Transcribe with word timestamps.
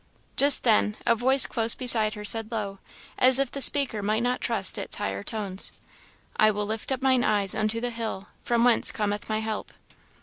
Just 0.35 0.63
then 0.63 0.97
a 1.05 1.13
voice 1.13 1.45
close 1.45 1.75
beside 1.75 2.15
her 2.15 2.25
said 2.25 2.51
low, 2.51 2.79
as 3.19 3.37
if 3.37 3.51
the 3.51 3.61
speaker 3.61 4.01
might 4.01 4.23
not 4.23 4.41
trust 4.41 4.79
its 4.79 4.95
higher 4.95 5.21
tones 5.21 5.73
"I 6.37 6.49
will 6.49 6.65
lift 6.65 6.91
up 6.91 7.03
mine 7.03 7.23
eyes 7.23 7.53
unto 7.53 7.79
the 7.79 7.91
hills, 7.91 8.25
from 8.41 8.63
whence 8.63 8.91
cometh 8.91 9.29
my 9.29 9.41
help." 9.41 9.71